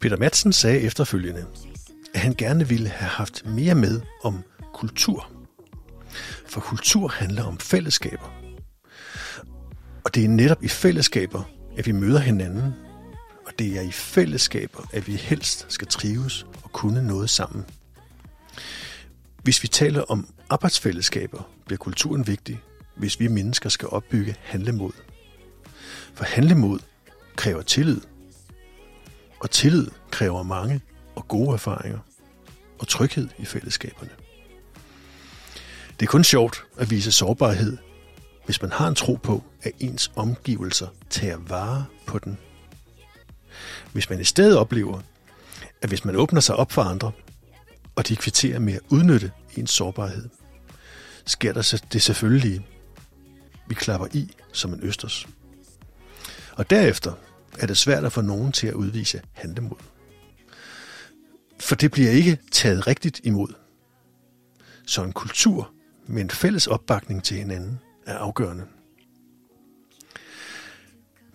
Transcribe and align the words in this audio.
Peter 0.00 0.16
Madsen 0.16 0.52
sagde 0.52 0.80
efterfølgende, 0.80 1.46
at 2.14 2.20
han 2.20 2.34
gerne 2.34 2.68
ville 2.68 2.88
have 2.88 3.08
haft 3.08 3.46
mere 3.46 3.74
med 3.74 4.00
om 4.22 4.42
kultur. 4.74 5.30
For 6.46 6.60
kultur 6.60 7.08
handler 7.08 7.44
om 7.44 7.58
fællesskaber. 7.58 8.34
Og 10.04 10.14
det 10.14 10.24
er 10.24 10.28
netop 10.28 10.62
i 10.62 10.68
fællesskaber, 10.68 11.42
at 11.78 11.86
vi 11.86 11.92
møder 11.92 12.18
hinanden. 12.18 12.74
Og 13.46 13.52
det 13.58 13.78
er 13.78 13.80
i 13.80 13.92
fællesskaber, 13.92 14.88
at 14.92 15.06
vi 15.06 15.14
helst 15.14 15.66
skal 15.68 15.86
trives 15.88 16.46
og 16.62 16.72
kunne 16.72 17.06
noget 17.06 17.30
sammen. 17.30 17.64
Hvis 19.42 19.62
vi 19.62 19.68
taler 19.68 20.02
om 20.02 20.28
arbejdsfællesskaber, 20.50 21.50
bliver 21.66 21.78
kulturen 21.78 22.26
vigtig, 22.26 22.60
hvis 22.96 23.20
vi 23.20 23.28
mennesker 23.28 23.68
skal 23.68 23.88
opbygge 23.88 24.36
handlemod. 24.42 24.92
For 26.14 26.24
handlemod 26.24 26.78
kræver 27.40 27.62
tillid, 27.62 28.00
og 29.40 29.50
tillid 29.50 29.86
kræver 30.10 30.42
mange 30.42 30.80
og 31.16 31.28
gode 31.28 31.52
erfaringer 31.52 31.98
og 32.78 32.88
tryghed 32.88 33.28
i 33.38 33.44
fællesskaberne. 33.44 34.10
Det 36.00 36.06
er 36.06 36.10
kun 36.10 36.24
sjovt 36.24 36.64
at 36.78 36.90
vise 36.90 37.12
sårbarhed, 37.12 37.76
hvis 38.44 38.62
man 38.62 38.72
har 38.72 38.88
en 38.88 38.94
tro 38.94 39.14
på, 39.14 39.44
at 39.62 39.72
ens 39.78 40.12
omgivelser 40.16 40.86
tager 41.10 41.36
vare 41.36 41.84
på 42.06 42.18
den. 42.18 42.38
Hvis 43.92 44.10
man 44.10 44.20
i 44.20 44.24
stedet 44.24 44.58
oplever, 44.58 45.00
at 45.82 45.88
hvis 45.88 46.04
man 46.04 46.16
åbner 46.16 46.40
sig 46.40 46.56
op 46.56 46.72
for 46.72 46.82
andre, 46.82 47.12
og 47.96 48.08
de 48.08 48.16
kvitterer 48.16 48.58
med 48.58 48.74
at 48.74 48.80
udnytte 48.88 49.32
ens 49.56 49.70
sårbarhed, 49.70 50.28
sker 51.26 51.52
der 51.52 51.82
det 51.92 52.02
selvfølgelig. 52.02 52.66
Vi 53.68 53.74
klapper 53.74 54.06
i 54.12 54.34
som 54.52 54.72
en 54.72 54.80
østers. 54.82 55.26
Og 56.52 56.70
derefter 56.70 57.12
er 57.58 57.66
det 57.66 57.76
svært 57.76 58.04
at 58.04 58.12
få 58.12 58.20
nogen 58.20 58.52
til 58.52 58.66
at 58.66 58.74
udvise 58.74 59.22
handlemod. 59.32 59.76
For 61.60 61.74
det 61.74 61.90
bliver 61.90 62.10
ikke 62.10 62.38
taget 62.52 62.86
rigtigt 62.86 63.20
imod. 63.24 63.54
Så 64.86 65.04
en 65.04 65.12
kultur 65.12 65.72
med 66.06 66.22
en 66.22 66.30
fælles 66.30 66.66
opbakning 66.66 67.24
til 67.24 67.36
hinanden 67.36 67.80
er 68.06 68.18
afgørende. 68.18 68.66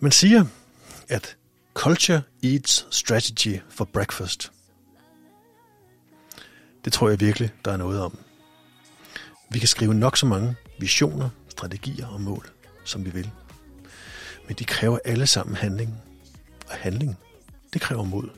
Man 0.00 0.12
siger, 0.12 0.44
at 1.08 1.36
culture 1.74 2.22
eats 2.42 2.86
strategy 2.90 3.60
for 3.68 3.84
breakfast. 3.84 4.52
Det 6.84 6.92
tror 6.92 7.08
jeg 7.08 7.20
virkelig, 7.20 7.52
der 7.64 7.72
er 7.72 7.76
noget 7.76 8.00
om. 8.00 8.18
Vi 9.50 9.58
kan 9.58 9.68
skrive 9.68 9.94
nok 9.94 10.16
så 10.16 10.26
mange 10.26 10.54
visioner, 10.78 11.28
strategier 11.48 12.06
og 12.06 12.20
mål, 12.20 12.50
som 12.84 13.04
vi 13.04 13.10
vil. 13.10 13.30
Men 14.46 14.56
de 14.56 14.64
kræver 14.64 14.98
alle 15.04 15.26
sammen 15.26 15.56
handling. 15.56 15.94
Og 16.68 16.74
handling, 16.74 17.16
det 17.72 17.80
kræver 17.80 18.04
mod. 18.04 18.28